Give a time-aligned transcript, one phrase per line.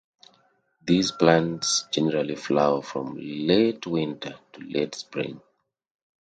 [0.83, 5.39] These plants generally flower from late winter to late spring.